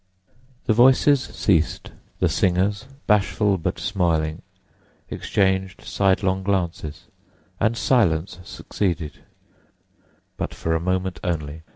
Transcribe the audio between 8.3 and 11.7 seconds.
succeeded—but for a moment only.